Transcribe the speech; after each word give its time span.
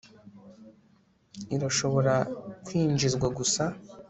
irashobora 1.55 2.13
kwinjizwa 2.65 3.27
gusa 3.37 3.63